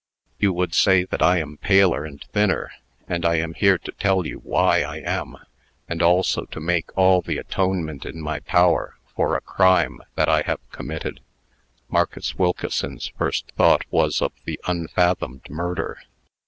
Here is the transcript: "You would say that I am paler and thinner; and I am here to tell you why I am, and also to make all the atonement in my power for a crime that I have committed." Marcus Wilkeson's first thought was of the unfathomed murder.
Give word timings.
"You 0.39 0.51
would 0.53 0.73
say 0.73 1.03
that 1.03 1.21
I 1.21 1.37
am 1.37 1.57
paler 1.57 2.05
and 2.05 2.23
thinner; 2.33 2.71
and 3.07 3.23
I 3.23 3.35
am 3.35 3.53
here 3.53 3.77
to 3.77 3.91
tell 3.91 4.25
you 4.25 4.37
why 4.39 4.81
I 4.81 4.97
am, 4.97 5.37
and 5.87 6.01
also 6.01 6.45
to 6.45 6.59
make 6.59 6.89
all 6.97 7.21
the 7.21 7.37
atonement 7.37 8.03
in 8.07 8.19
my 8.19 8.39
power 8.39 8.95
for 9.15 9.35
a 9.37 9.41
crime 9.41 9.99
that 10.15 10.27
I 10.27 10.41
have 10.41 10.67
committed." 10.71 11.19
Marcus 11.87 12.33
Wilkeson's 12.35 13.09
first 13.15 13.51
thought 13.55 13.83
was 13.91 14.23
of 14.23 14.33
the 14.43 14.59
unfathomed 14.65 15.47
murder. 15.51 15.99